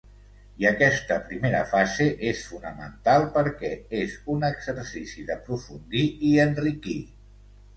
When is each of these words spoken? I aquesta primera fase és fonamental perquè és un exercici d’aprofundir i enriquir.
I 0.61 0.67
aquesta 0.67 1.17
primera 1.25 1.59
fase 1.73 2.07
és 2.31 2.41
fonamental 2.53 3.27
perquè 3.35 3.71
és 3.99 4.17
un 4.37 4.49
exercici 4.49 5.29
d’aprofundir 5.29 6.05
i 6.33 6.33
enriquir. 6.47 6.99